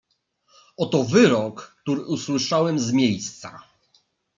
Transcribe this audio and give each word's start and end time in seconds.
"Oto 0.77 1.03
wyrok, 1.03 1.75
który 1.81 2.01
usłyszałem 2.05 2.79
z 2.79 2.91
miejsca." 2.91 3.61